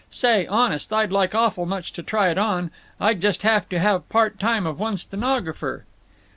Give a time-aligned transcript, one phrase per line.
[0.09, 2.71] Say, honest, I'd like awful much to try it on.
[2.99, 5.85] I'd just have to have part time of one stenographer."